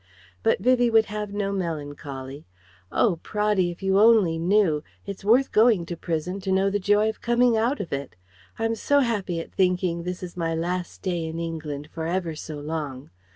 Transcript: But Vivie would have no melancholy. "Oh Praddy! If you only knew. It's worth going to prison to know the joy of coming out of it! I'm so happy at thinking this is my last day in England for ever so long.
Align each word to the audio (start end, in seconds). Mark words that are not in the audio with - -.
But 0.41 0.57
Vivie 0.57 0.89
would 0.89 1.05
have 1.13 1.31
no 1.31 1.51
melancholy. 1.51 2.47
"Oh 2.91 3.19
Praddy! 3.21 3.69
If 3.69 3.83
you 3.83 3.99
only 3.99 4.39
knew. 4.39 4.83
It's 5.05 5.23
worth 5.23 5.51
going 5.51 5.85
to 5.85 5.95
prison 5.95 6.39
to 6.41 6.51
know 6.51 6.71
the 6.71 6.79
joy 6.79 7.07
of 7.07 7.21
coming 7.21 7.55
out 7.55 7.79
of 7.79 7.93
it! 7.93 8.15
I'm 8.57 8.73
so 8.73 9.01
happy 9.01 9.39
at 9.39 9.51
thinking 9.51 10.01
this 10.01 10.23
is 10.23 10.35
my 10.35 10.55
last 10.55 11.03
day 11.03 11.23
in 11.27 11.37
England 11.37 11.87
for 11.93 12.07
ever 12.07 12.33
so 12.33 12.57
long. 12.59 13.11